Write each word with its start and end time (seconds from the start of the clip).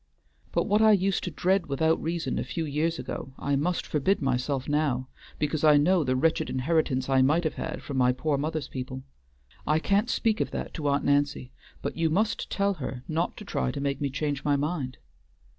But 0.51 0.63
what 0.63 0.81
I 0.81 0.93
used 0.93 1.23
to 1.25 1.29
dread 1.29 1.67
without 1.67 2.01
reason 2.01 2.39
a 2.39 2.43
few 2.43 2.65
years 2.65 2.97
ago, 2.97 3.33
I 3.37 3.55
must 3.55 3.85
forbid 3.85 4.19
myself 4.19 4.67
now, 4.67 5.09
because 5.37 5.63
I 5.63 5.77
know 5.77 6.03
the 6.03 6.15
wretched 6.15 6.49
inheritance 6.49 7.07
I 7.07 7.21
might 7.21 7.43
have 7.43 7.53
had 7.53 7.83
from 7.83 7.97
my 7.97 8.11
poor 8.11 8.35
mother's 8.39 8.67
people. 8.67 9.03
I 9.67 9.77
can't 9.77 10.09
speak 10.09 10.41
of 10.41 10.49
that 10.49 10.73
to 10.73 10.87
Aunt 10.87 11.03
Nancy, 11.05 11.51
but 11.83 11.97
you 11.97 12.09
must 12.09 12.49
tell 12.49 12.73
her 12.73 13.03
not 13.07 13.37
to 13.37 13.45
try 13.45 13.69
to 13.69 13.79
make 13.79 14.01
me 14.01 14.09
change 14.09 14.43
my 14.43 14.55
mind." 14.55 14.97